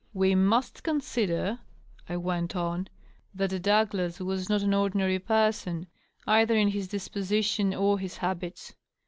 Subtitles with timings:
[0.23, 1.59] "We must consider,"
[2.09, 2.87] I went on,"
[3.35, 5.85] that Douglas was not an ordinary person,
[6.25, 8.73] either in his disposition or his habits.